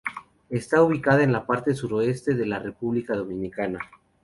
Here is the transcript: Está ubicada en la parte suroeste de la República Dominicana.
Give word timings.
Está 0.49 0.81
ubicada 0.81 1.23
en 1.23 1.31
la 1.31 1.45
parte 1.45 1.75
suroeste 1.75 2.33
de 2.33 2.47
la 2.47 2.57
República 2.57 3.15
Dominicana. 3.15 3.77